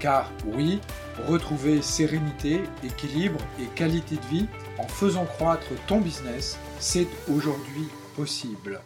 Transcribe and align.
Car 0.00 0.32
oui, 0.46 0.80
retrouver 1.28 1.82
sérénité, 1.82 2.60
équilibre 2.82 3.38
et 3.60 3.66
qualité 3.76 4.16
de 4.16 4.26
vie 4.34 4.46
en 4.78 4.88
faisant 4.88 5.26
croître 5.26 5.68
ton 5.86 6.00
business, 6.00 6.58
c'est 6.78 7.06
aujourd'hui 7.30 7.86
possible. 8.16 8.80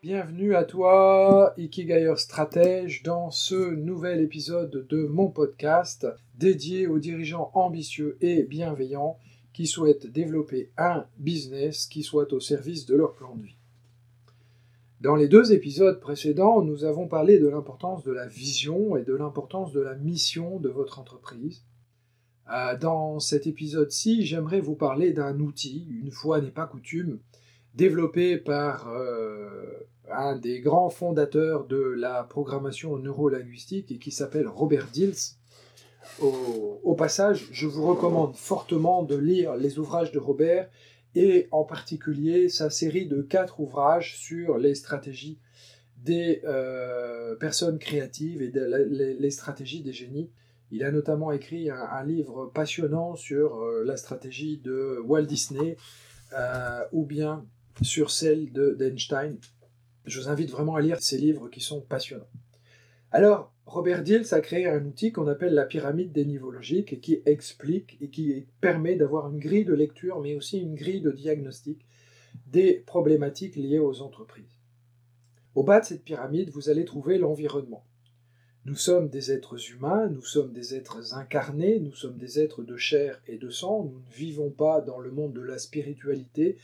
Bienvenue 0.00 0.54
à 0.54 0.62
toi, 0.62 1.54
Ikigayer 1.56 2.14
Stratège, 2.14 3.02
dans 3.02 3.32
ce 3.32 3.74
nouvel 3.74 4.20
épisode 4.20 4.86
de 4.88 5.08
mon 5.08 5.28
podcast 5.28 6.06
dédié 6.36 6.86
aux 6.86 7.00
dirigeants 7.00 7.50
ambitieux 7.54 8.16
et 8.20 8.44
bienveillants 8.44 9.18
qui 9.52 9.66
souhaitent 9.66 10.06
développer 10.06 10.70
un 10.78 11.04
business 11.18 11.88
qui 11.88 12.04
soit 12.04 12.32
au 12.32 12.38
service 12.38 12.86
de 12.86 12.94
leur 12.94 13.16
plan 13.16 13.34
de 13.34 13.42
vie. 13.42 13.56
Dans 15.00 15.14
les 15.14 15.28
deux 15.28 15.52
épisodes 15.52 16.00
précédents, 16.00 16.60
nous 16.60 16.84
avons 16.84 17.06
parlé 17.06 17.38
de 17.38 17.46
l'importance 17.46 18.02
de 18.02 18.10
la 18.10 18.26
vision 18.26 18.96
et 18.96 19.04
de 19.04 19.14
l'importance 19.14 19.72
de 19.72 19.80
la 19.80 19.94
mission 19.94 20.58
de 20.58 20.68
votre 20.68 20.98
entreprise. 20.98 21.62
Euh, 22.52 22.76
dans 22.76 23.20
cet 23.20 23.46
épisode-ci, 23.46 24.26
j'aimerais 24.26 24.60
vous 24.60 24.74
parler 24.74 25.12
d'un 25.12 25.38
outil, 25.38 25.86
une 26.02 26.10
fois 26.10 26.40
n'est 26.40 26.50
pas 26.50 26.66
coutume, 26.66 27.20
développé 27.74 28.38
par 28.38 28.88
euh, 28.88 29.86
un 30.10 30.36
des 30.36 30.58
grands 30.58 30.90
fondateurs 30.90 31.66
de 31.66 31.78
la 31.78 32.24
programmation 32.24 32.98
neurolinguistique 32.98 33.92
et 33.92 33.98
qui 33.98 34.10
s'appelle 34.10 34.48
Robert 34.48 34.88
Dills. 34.92 35.36
Au, 36.20 36.80
au, 36.82 36.94
passage, 36.96 37.46
je 37.52 37.68
vous 37.68 37.86
recommande 37.86 38.34
fortement 38.34 39.04
de 39.04 39.14
lire 39.14 39.54
les 39.54 39.78
ouvrages 39.78 40.10
de 40.10 40.18
Robert 40.18 40.68
et 41.14 41.48
en 41.50 41.64
particulier 41.64 42.48
sa 42.48 42.70
série 42.70 43.06
de 43.06 43.22
quatre 43.22 43.60
ouvrages 43.60 44.16
sur 44.16 44.58
les 44.58 44.74
stratégies 44.74 45.38
des 46.04 46.42
euh, 46.44 47.34
personnes 47.36 47.78
créatives 47.78 48.42
et 48.42 48.52
les, 48.52 49.30
stratégies 49.30 49.82
des 49.82 49.92
génies. 49.92 50.30
Il 50.70 50.84
a 50.84 50.92
notamment 50.92 51.32
écrit 51.32 51.70
un, 51.70 52.04
livre 52.04 52.50
passionnant 52.54 53.16
sur 53.16 53.56
euh, 53.56 53.84
la 53.84 53.96
stratégie 53.96 54.58
de 54.58 55.00
Walt 55.04 55.22
Disney 55.22 55.76
euh, 56.34 56.84
ou 56.92 57.04
bien 57.04 57.44
sur 57.82 58.10
celle 58.10 58.52
d'Einstein. 58.52 59.36
Je 60.04 60.20
vous 60.20 60.28
invite 60.28 60.50
vraiment 60.50 60.76
à 60.76 60.80
lire 60.80 61.00
ces 61.00 61.18
livres 61.18 61.48
qui 61.48 61.60
sont 61.60 61.80
passionnants. 61.80 62.28
Alors, 63.10 63.52
Robert 63.68 64.02
Dills 64.02 64.32
a 64.32 64.40
créé 64.40 64.66
un 64.66 64.82
outil 64.86 65.12
qu'on 65.12 65.26
appelle 65.26 65.52
la 65.52 65.66
pyramide 65.66 66.10
des 66.10 66.24
niveaux 66.24 66.50
logiques 66.50 66.94
et 66.94 67.00
qui 67.00 67.20
explique 67.26 67.98
et 68.00 68.08
qui 68.08 68.46
permet 68.62 68.96
d'avoir 68.96 69.28
une 69.28 69.38
grille 69.38 69.66
de 69.66 69.74
lecture, 69.74 70.22
mais 70.22 70.34
aussi 70.36 70.58
une 70.58 70.74
grille 70.74 71.02
de 71.02 71.10
diagnostic 71.10 71.84
des 72.46 72.82
problématiques 72.86 73.56
liées 73.56 73.78
aux 73.78 74.00
entreprises. 74.00 74.58
Au 75.54 75.64
bas 75.64 75.80
de 75.80 75.84
cette 75.84 76.02
pyramide, 76.02 76.48
vous 76.48 76.70
allez 76.70 76.86
trouver 76.86 77.18
l'environnement. 77.18 77.84
Nous 78.64 78.74
sommes 78.74 79.10
des 79.10 79.32
êtres 79.32 79.70
humains, 79.70 80.08
nous 80.08 80.24
sommes 80.24 80.54
des 80.54 80.74
êtres 80.74 81.14
incarnés, 81.14 81.78
nous 81.78 81.94
sommes 81.94 82.16
des 82.16 82.40
êtres 82.40 82.62
de 82.62 82.78
chair 82.78 83.20
et 83.26 83.36
de 83.36 83.50
sang, 83.50 83.84
nous 83.84 84.00
ne 84.00 84.14
vivons 84.16 84.48
pas 84.48 84.80
dans 84.80 84.98
le 84.98 85.10
monde 85.10 85.34
de 85.34 85.42
la 85.42 85.58
spiritualité, 85.58 86.56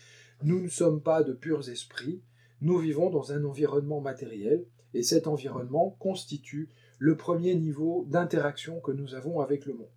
nous 0.42 0.58
ne 0.58 0.68
sommes 0.68 1.02
pas 1.02 1.22
de 1.22 1.34
purs 1.34 1.68
esprits, 1.68 2.22
nous 2.62 2.78
vivons 2.78 3.10
dans 3.10 3.30
un 3.32 3.44
environnement 3.44 4.00
matériel, 4.00 4.64
et 4.94 5.02
cet 5.02 5.26
environnement 5.26 5.96
constitue 5.98 6.70
le 7.04 7.18
premier 7.18 7.54
niveau 7.54 8.06
d'interaction 8.08 8.80
que 8.80 8.90
nous 8.90 9.14
avons 9.14 9.40
avec 9.40 9.66
le 9.66 9.74
monde. 9.74 9.92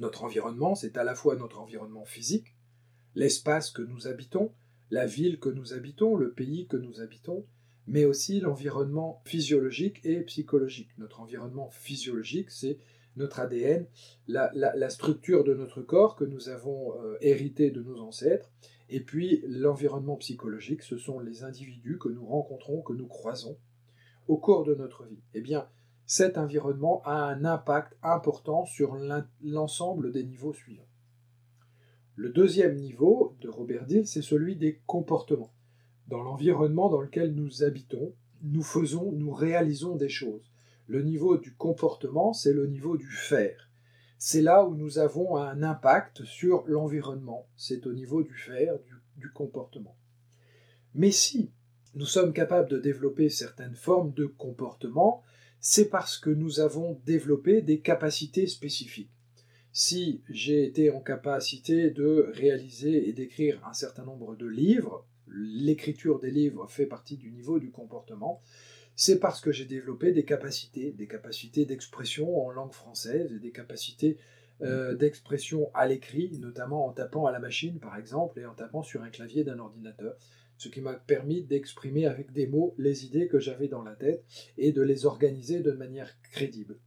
Notre 0.00 0.24
environnement, 0.24 0.74
c'est 0.74 0.98
à 0.98 1.04
la 1.04 1.14
fois 1.14 1.36
notre 1.36 1.60
environnement 1.60 2.04
physique, 2.04 2.56
l'espace 3.14 3.70
que 3.70 3.82
nous 3.82 4.08
habitons, 4.08 4.50
la 4.90 5.06
ville 5.06 5.38
que 5.38 5.50
nous 5.50 5.72
habitons, 5.72 6.16
le 6.16 6.32
pays 6.32 6.66
que 6.66 6.76
nous 6.76 7.00
habitons, 7.00 7.46
mais 7.86 8.06
aussi 8.06 8.40
l'environnement 8.40 9.22
physiologique 9.24 10.00
et 10.02 10.20
psychologique. 10.22 10.88
Notre 10.98 11.20
environnement 11.20 11.70
physiologique, 11.70 12.50
c'est 12.50 12.80
notre 13.14 13.38
ADN, 13.38 13.86
la, 14.26 14.90
structure 14.90 15.44
de 15.44 15.54
notre 15.54 15.80
corps 15.80 16.16
que 16.16 16.24
nous 16.24 16.48
avons 16.48 17.00
euh, 17.00 17.18
hérité 17.20 17.70
de 17.70 17.84
nos 17.84 18.00
ancêtres, 18.00 18.50
et 18.88 18.98
puis 18.98 19.44
l'environnement 19.46 20.16
psychologique, 20.16 20.82
ce 20.82 20.96
sont 20.98 21.20
les 21.20 21.44
individus 21.44 21.98
que 21.98 22.08
nous 22.08 22.26
rencontrons, 22.26 22.82
que 22.82 22.94
nous 22.94 23.06
croisons 23.06 23.56
au 24.26 24.38
cours 24.38 24.64
de 24.64 24.74
notre 24.74 25.04
vie. 25.04 25.22
Eh 25.32 25.40
bien, 25.40 25.68
cet 26.06 26.38
environnement 26.38 27.02
a 27.04 27.24
un 27.24 27.44
impact 27.44 27.96
important 28.02 28.64
sur 28.64 28.96
l'ensemble 29.42 30.12
des 30.12 30.24
niveaux 30.24 30.52
suivants. 30.52 30.86
Le 32.14 32.30
deuxième 32.30 32.76
niveau 32.76 33.36
de 33.40 33.48
Robert 33.48 33.86
Dill, 33.86 34.06
c'est 34.06 34.22
celui 34.22 34.56
des 34.56 34.80
comportements. 34.86 35.52
Dans 36.08 36.22
l'environnement 36.22 36.88
dans 36.88 37.00
lequel 37.00 37.34
nous 37.34 37.64
habitons, 37.64 38.14
nous 38.42 38.62
faisons, 38.62 39.12
nous 39.12 39.32
réalisons 39.32 39.96
des 39.96 40.08
choses. 40.08 40.50
Le 40.86 41.02
niveau 41.02 41.36
du 41.36 41.54
comportement, 41.54 42.32
c'est 42.32 42.52
le 42.52 42.66
niveau 42.66 42.96
du 42.96 43.10
faire. 43.10 43.68
C'est 44.18 44.40
là 44.40 44.64
où 44.64 44.76
nous 44.76 44.98
avons 44.98 45.36
un 45.36 45.62
impact 45.62 46.24
sur 46.24 46.64
l'environnement. 46.68 47.46
C'est 47.56 47.86
au 47.86 47.92
niveau 47.92 48.22
du 48.22 48.34
faire, 48.34 48.78
du, 48.78 48.94
du 49.16 49.30
comportement. 49.30 49.96
Mais 50.94 51.10
si 51.10 51.50
nous 51.94 52.06
sommes 52.06 52.32
capables 52.32 52.70
de 52.70 52.78
développer 52.78 53.28
certaines 53.28 53.74
formes 53.74 54.12
de 54.12 54.26
comportement, 54.26 55.22
c'est 55.68 55.88
parce 55.88 56.16
que 56.16 56.30
nous 56.30 56.60
avons 56.60 57.00
développé 57.06 57.60
des 57.60 57.80
capacités 57.80 58.46
spécifiques. 58.46 59.10
Si 59.72 60.22
j'ai 60.30 60.62
été 60.62 60.92
en 60.92 61.00
capacité 61.00 61.90
de 61.90 62.30
réaliser 62.34 63.08
et 63.08 63.12
d'écrire 63.12 63.60
un 63.66 63.72
certain 63.72 64.04
nombre 64.04 64.36
de 64.36 64.46
livres, 64.46 65.04
l'écriture 65.26 66.20
des 66.20 66.30
livres 66.30 66.68
fait 66.68 66.86
partie 66.86 67.16
du 67.16 67.32
niveau 67.32 67.58
du 67.58 67.72
comportement, 67.72 68.40
c'est 68.94 69.18
parce 69.18 69.40
que 69.40 69.50
j'ai 69.50 69.64
développé 69.64 70.12
des 70.12 70.24
capacités, 70.24 70.92
des 70.92 71.08
capacités 71.08 71.64
d'expression 71.64 72.46
en 72.46 72.50
langue 72.50 72.72
française 72.72 73.32
et 73.32 73.40
des 73.40 73.50
capacités 73.50 74.18
euh, 74.62 74.94
d'expression 74.94 75.70
à 75.74 75.86
l'écrit, 75.86 76.38
notamment 76.38 76.86
en 76.86 76.92
tapant 76.92 77.26
à 77.26 77.32
la 77.32 77.38
machine 77.38 77.78
par 77.78 77.96
exemple 77.96 78.40
et 78.40 78.46
en 78.46 78.54
tapant 78.54 78.82
sur 78.82 79.02
un 79.02 79.10
clavier 79.10 79.44
d'un 79.44 79.58
ordinateur 79.58 80.16
ce 80.58 80.68
qui 80.68 80.80
m'a 80.80 80.94
permis 80.94 81.42
d'exprimer 81.42 82.06
avec 82.06 82.32
des 82.32 82.46
mots 82.46 82.74
les 82.78 83.04
idées 83.04 83.28
que 83.28 83.38
j'avais 83.38 83.68
dans 83.68 83.82
la 83.82 83.94
tête 83.94 84.24
et 84.56 84.72
de 84.72 84.82
les 84.82 85.06
organiser 85.06 85.60
de 85.60 85.72
manière 85.72 86.20
crédible. 86.22 86.78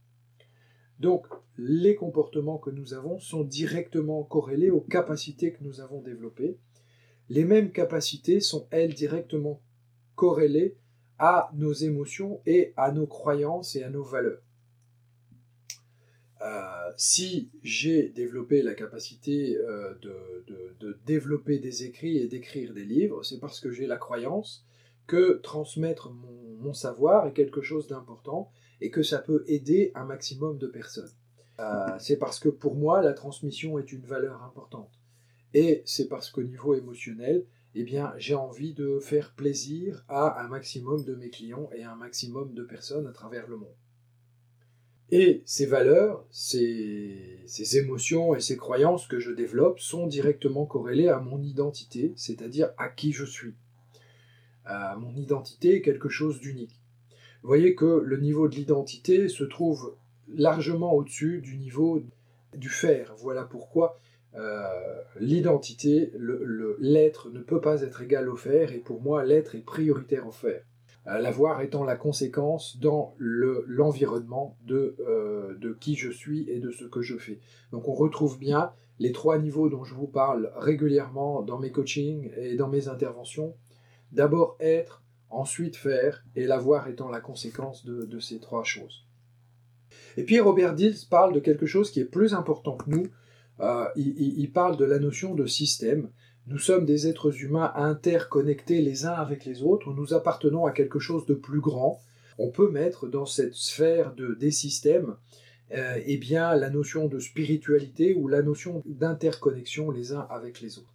Donc, 0.98 1.26
les 1.56 1.94
comportements 1.94 2.58
que 2.58 2.70
nous 2.70 2.94
avons 2.94 3.18
sont 3.18 3.44
directement 3.44 4.22
corrélés 4.22 4.70
aux 4.70 4.80
capacités 4.80 5.52
que 5.52 5.64
nous 5.64 5.80
avons 5.80 6.02
développées. 6.02 6.58
Les 7.28 7.44
mêmes 7.44 7.72
capacités 7.72 8.40
sont, 8.40 8.66
elles, 8.70 8.92
directement 8.92 9.62
corrélées 10.14 10.76
à 11.18 11.50
nos 11.54 11.72
émotions 11.72 12.40
et 12.44 12.74
à 12.76 12.92
nos 12.92 13.06
croyances 13.06 13.76
et 13.76 13.82
à 13.82 13.88
nos 13.88 14.02
valeurs. 14.02 14.42
Euh, 16.42 16.79
si 16.96 17.50
j'ai 17.62 18.08
développé 18.08 18.62
la 18.62 18.74
capacité 18.74 19.56
euh, 19.56 19.94
de, 20.02 20.98
développer 21.06 21.58
des 21.58 21.84
écrits 21.84 22.18
et 22.18 22.28
d'écrire 22.28 22.72
des 22.72 22.84
livres, 22.84 23.22
c'est 23.22 23.40
parce 23.40 23.60
que 23.60 23.70
j'ai 23.70 23.86
la 23.86 23.96
croyance 23.96 24.64
que 25.06 25.40
transmettre 25.42 26.10
mon, 26.10 26.72
savoir 26.72 27.26
est 27.26 27.32
quelque 27.32 27.62
chose 27.62 27.88
d'important 27.88 28.52
et 28.80 28.90
que 28.90 29.02
ça 29.02 29.18
peut 29.18 29.44
aider 29.48 29.90
un 29.94 30.04
maximum 30.04 30.58
de 30.58 30.66
personnes. 30.66 31.10
Euh, 31.58 31.96
c'est 31.98 32.18
parce 32.18 32.38
que 32.38 32.48
pour 32.48 32.76
moi, 32.76 33.02
la 33.02 33.12
transmission 33.12 33.78
est 33.78 33.92
une 33.92 34.04
valeur 34.04 34.42
importante. 34.42 34.92
Et 35.52 35.82
c'est 35.84 36.06
parce 36.06 36.30
qu'au 36.30 36.42
niveau 36.42 36.74
émotionnel, 36.74 37.44
eh 37.74 37.86
j'ai 38.18 38.34
envie 38.34 38.74
de 38.74 38.98
faire 38.98 39.32
plaisir 39.34 40.04
à 40.08 40.44
un 40.44 40.48
maximum 40.48 41.04
de 41.04 41.14
mes 41.14 41.30
clients 41.30 41.70
et 41.74 41.82
à 41.82 41.92
un 41.92 41.96
maximum 41.96 42.52
de 42.52 42.62
personnes 42.62 43.06
à 43.06 43.12
travers 43.12 43.48
le 43.48 43.56
monde. 43.56 43.76
Et 45.12 45.42
ces 45.44 45.66
valeurs, 45.66 46.24
ces, 46.30 47.76
émotions 47.76 48.34
et 48.34 48.40
ces 48.40 48.56
croyances 48.56 49.06
que 49.06 49.18
je 49.18 49.32
développe 49.32 49.80
sont 49.80 50.06
directement 50.06 50.66
corrélées 50.66 51.08
à 51.08 51.18
mon 51.18 51.42
identité, 51.42 52.12
c'est-à-dire 52.16 52.70
à 52.78 52.88
qui 52.88 53.12
je 53.12 53.24
suis. 53.24 53.54
mon 54.98 55.14
identité 55.16 55.76
est 55.76 55.82
quelque 55.82 56.08
chose 56.08 56.38
d'unique. 56.40 56.80
Vous 57.42 57.48
voyez 57.48 57.74
que 57.74 58.02
le 58.04 58.18
niveau 58.18 58.48
de 58.48 58.54
l'identité 58.54 59.28
se 59.28 59.44
trouve 59.44 59.96
largement 60.28 60.92
au-dessus 60.94 61.40
du 61.40 61.56
niveau 61.56 62.02
du 62.54 62.68
faire. 62.68 63.14
Voilà 63.16 63.44
pourquoi 63.44 63.98
euh, 64.36 65.02
l'identité, 65.18 66.12
l'être 66.78 67.30
ne 67.30 67.40
peut 67.40 67.60
pas 67.60 67.82
être 67.82 68.02
égal 68.02 68.28
au 68.28 68.36
faire, 68.36 68.72
et 68.72 68.78
pour 68.78 69.02
moi 69.02 69.24
l'être 69.24 69.54
est 69.54 69.64
prioritaire 69.64 70.26
au 70.26 70.32
faire. 70.32 70.62
Euh, 71.10 71.18
l'avoir 71.18 71.60
étant 71.60 71.84
la 71.84 71.96
conséquence 71.96 72.78
dans 72.78 73.14
l'environnement 73.18 74.56
de, 74.64 74.96
euh, 75.00 75.56
de 75.58 75.72
qui 75.72 75.96
je 75.96 76.10
suis 76.10 76.48
et 76.48 76.60
de 76.60 76.70
ce 76.70 76.84
que 76.84 77.02
je 77.02 77.16
fais. 77.16 77.40
Donc 77.72 77.88
on 77.88 77.94
retrouve 77.94 78.38
bien 78.38 78.72
les 78.98 79.12
trois 79.12 79.38
niveaux 79.38 79.68
dont 79.68 79.82
je 79.82 79.94
vous 79.94 80.06
parle 80.06 80.52
régulièrement 80.56 81.42
dans 81.42 81.58
mes 81.58 81.72
coachings 81.72 82.30
et 82.36 82.54
dans 82.54 82.68
mes 82.68 82.88
interventions. 82.88 83.54
D'abord 84.12 84.56
être, 84.60 85.02
ensuite 85.30 85.76
faire, 85.76 86.24
et 86.36 86.46
l'avoir 86.46 86.86
étant 86.88 87.08
la 87.08 87.20
conséquence 87.20 87.84
de, 87.84 88.20
ces 88.20 88.38
trois 88.40 88.64
choses. 88.64 89.06
Et 90.16 90.24
puis 90.24 90.38
Robert 90.38 90.74
Dills 90.74 91.06
parle 91.08 91.32
de 91.32 91.40
quelque 91.40 91.66
chose 91.66 91.90
qui 91.90 92.00
est 92.00 92.04
plus 92.04 92.34
important 92.34 92.76
que 92.76 92.90
nous. 92.90 93.06
Euh, 93.60 93.86
il, 93.96 94.50
parle 94.52 94.76
de 94.76 94.84
la 94.84 94.98
notion 94.98 95.34
de 95.34 95.46
système. 95.46 96.10
Nous 96.50 96.58
sommes 96.58 96.84
des 96.84 97.06
êtres 97.06 97.44
humains 97.44 97.70
interconnectés 97.76 98.82
les 98.82 99.06
uns 99.06 99.12
avec 99.12 99.44
les 99.44 99.62
autres. 99.62 99.92
Nous 99.92 100.14
appartenons 100.14 100.66
à 100.66 100.72
quelque 100.72 100.98
chose 100.98 101.24
de 101.24 101.34
plus 101.34 101.60
grand. 101.60 102.00
On 102.38 102.50
peut 102.50 102.68
mettre 102.68 103.06
dans 103.06 103.24
cette 103.24 103.54
sphère 103.54 104.16
de, 104.16 104.34
des 104.34 104.50
systèmes 104.50 105.14
euh, 105.72 106.00
eh 106.04 106.16
bien, 106.16 106.56
la 106.56 106.68
notion 106.68 107.06
de 107.06 107.20
spiritualité 107.20 108.14
ou 108.14 108.26
la 108.26 108.42
notion 108.42 108.82
d'interconnexion 108.84 109.92
les 109.92 110.12
uns 110.12 110.26
avec 110.28 110.60
les 110.60 110.78
autres. 110.78 110.92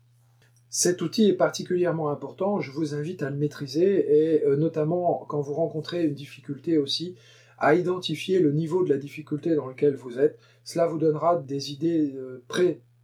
Cet 0.69 1.01
outil 1.01 1.29
est 1.29 1.37
particulièrement 1.37 2.09
important, 2.09 2.59
je 2.59 2.71
vous 2.71 2.93
invite 2.93 3.23
à 3.23 3.29
le 3.29 3.37
maîtriser 3.37 4.33
et 4.33 4.43
euh, 4.43 4.57
notamment 4.57 5.25
quand 5.29 5.39
vous 5.39 5.53
rencontrez 5.53 6.03
une 6.03 6.15
difficulté 6.15 6.77
aussi, 6.77 7.15
à 7.59 7.75
identifier 7.75 8.39
le 8.39 8.51
niveau 8.51 8.83
de 8.83 8.89
la 8.89 8.97
difficulté 8.97 9.55
dans 9.55 9.67
lequel 9.67 9.95
vous 9.95 10.19
êtes. 10.19 10.37
Cela 10.65 10.85
vous 10.87 10.97
donnera 10.97 11.37
des 11.37 11.71
idées 11.71 12.13
euh, 12.17 12.43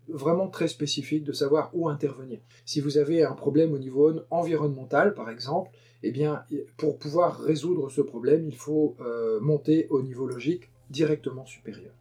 vraiment 0.09 0.47
très 0.47 0.67
spécifiques 0.67 1.23
de 1.23 1.31
savoir 1.31 1.69
où 1.73 1.89
intervenir. 1.89 2.39
Si 2.65 2.81
vous 2.81 2.97
avez 2.97 3.23
un 3.23 3.33
problème 3.33 3.73
au 3.73 3.79
niveau 3.79 4.11
environnemental, 4.29 5.13
par 5.13 5.29
exemple, 5.29 5.71
eh 6.03 6.11
bien, 6.11 6.43
pour 6.77 6.97
pouvoir 6.97 7.39
résoudre 7.39 7.89
ce 7.89 8.01
problème, 8.01 8.45
il 8.45 8.55
faut 8.55 8.97
monter 9.41 9.87
au 9.89 10.01
niveau 10.01 10.27
logique 10.27 10.71
directement 10.89 11.45
supérieur. 11.45 11.93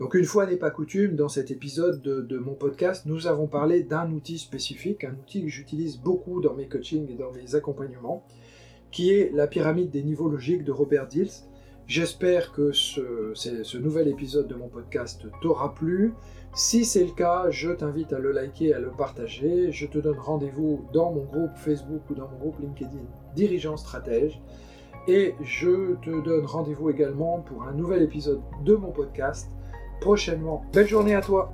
Donc 0.00 0.14
une 0.14 0.24
fois 0.24 0.46
n'est 0.46 0.56
pas 0.56 0.70
coutume, 0.70 1.14
dans 1.14 1.28
cet 1.28 1.52
épisode 1.52 2.02
de, 2.02 2.38
mon 2.38 2.54
podcast, 2.54 3.06
nous 3.06 3.28
avons 3.28 3.46
parlé 3.46 3.84
d'un 3.84 4.10
outil 4.10 4.38
spécifique, 4.38 5.04
un 5.04 5.12
outil 5.12 5.42
que 5.42 5.48
j'utilise 5.48 5.98
beaucoup 5.98 6.40
dans 6.40 6.54
mes 6.54 6.66
coachings 6.66 7.08
et 7.10 7.14
dans 7.14 7.30
mes 7.30 7.54
accompagnements, 7.54 8.24
qui 8.90 9.12
est 9.12 9.30
la 9.32 9.46
pyramide 9.46 9.90
des 9.90 10.02
niveaux 10.02 10.28
logiques 10.28 10.64
de 10.64 10.72
Robert 10.72 11.06
Dills. 11.06 11.30
J'espère 11.86 12.50
que 12.50 12.72
ce, 12.72 13.76
nouvel 13.76 14.08
épisode 14.08 14.48
de 14.48 14.56
mon 14.56 14.68
podcast 14.68 15.26
t'aura 15.40 15.74
plu. 15.74 16.12
Si 16.56 16.84
c'est 16.84 17.02
le 17.02 17.10
cas, 17.10 17.50
je 17.50 17.70
t'invite 17.70 18.12
à 18.12 18.20
le 18.20 18.30
liker, 18.30 18.74
à 18.74 18.78
le 18.78 18.90
partager. 18.90 19.72
Je 19.72 19.88
te 19.88 19.98
donne 19.98 20.20
rendez-vous 20.20 20.84
dans 20.92 21.10
mon 21.10 21.24
groupe 21.24 21.56
Facebook 21.56 22.02
ou 22.08 22.14
dans 22.14 22.28
mon 22.28 22.38
groupe 22.38 22.60
LinkedIn 22.60 23.02
Dirigeant 23.34 23.76
Stratège. 23.76 24.40
Et 25.08 25.34
je 25.42 25.96
te 25.96 26.22
donne 26.22 26.46
rendez-vous 26.46 26.90
également 26.90 27.40
pour 27.40 27.64
un 27.64 27.72
nouvel 27.72 28.02
épisode 28.02 28.40
de 28.64 28.76
mon 28.76 28.92
podcast 28.92 29.50
prochainement. 30.00 30.64
Belle 30.72 30.86
journée 30.86 31.16
à 31.16 31.22
toi 31.22 31.52